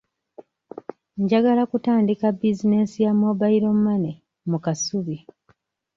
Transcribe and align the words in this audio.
Njagala 1.21 1.63
kutandika 1.71 2.25
bizinensi 2.39 2.97
ya 3.05 3.11
mobile 3.21 3.69
money 3.83 4.15
mu 4.49 4.57
Kasubi. 4.65 5.17